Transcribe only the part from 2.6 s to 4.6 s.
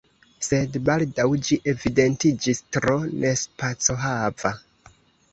tro nespacohava.